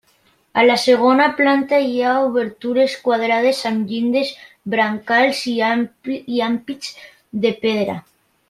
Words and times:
A 0.59 0.61
la 0.67 0.75
segona 0.83 1.27
planta 1.41 1.81
hi 1.89 1.99
ha 2.03 2.13
obertures 2.29 2.95
quadrades 3.07 3.61
amb 3.73 3.93
llindes, 3.93 4.33
brancals 4.75 5.45
i 5.53 5.57
ampits 6.49 6.93
de 7.47 7.57
pedra. 7.67 8.01